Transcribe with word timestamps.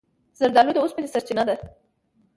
زردالو 0.39 0.71
د 0.73 0.77
اوسپنې 0.81 1.07
سرچینه 1.13 1.41
هم 1.43 1.47
ده. 1.49 1.55